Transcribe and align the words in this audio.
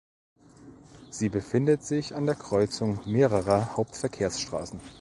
Sie 1.11 1.29
befindet 1.29 1.83
sich 1.83 2.15
an 2.15 2.25
der 2.25 2.33
Kreuzung 2.33 2.99
mehrerer 3.05 3.77
Hauptverkehrsstraßen. 3.77 4.79